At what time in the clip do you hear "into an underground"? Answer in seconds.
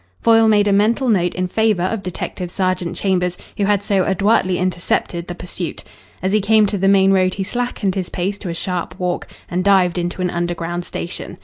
9.99-10.85